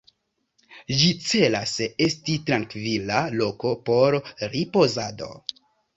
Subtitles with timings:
[1.01, 1.73] Ĝi celas
[2.05, 4.19] esti trankvila loko por
[4.57, 5.31] ripozado.